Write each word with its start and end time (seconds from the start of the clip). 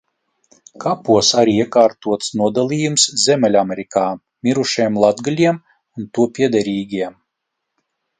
Kapos 0.83 1.27
arī 1.41 1.51
iekārtots 1.65 2.31
nodalījums 2.39 3.03
Ziemeļamerikā 3.23 4.05
mirušiem 4.47 4.97
letgaļiem 5.05 5.61
un 6.01 6.09
to 6.19 6.27
piederīgiem. 6.39 7.15